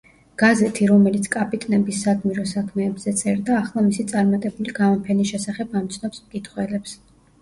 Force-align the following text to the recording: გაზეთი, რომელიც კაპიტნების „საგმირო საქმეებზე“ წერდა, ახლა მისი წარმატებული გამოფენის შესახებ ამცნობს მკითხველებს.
გაზეთი, 0.41 0.85
რომელიც 0.91 1.27
კაპიტნების 1.35 1.99
„საგმირო 2.07 2.45
საქმეებზე“ 2.53 3.13
წერდა, 3.19 3.59
ახლა 3.59 3.85
მისი 3.91 4.07
წარმატებული 4.13 4.75
გამოფენის 4.81 5.33
შესახებ 5.37 5.81
ამცნობს 5.83 6.25
მკითხველებს. 6.27 6.99